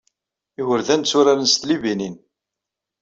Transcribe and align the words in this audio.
Igerdan 0.59 1.01
tturaren 1.01 1.47
s 1.49 1.55
tlibinin. 1.55 2.15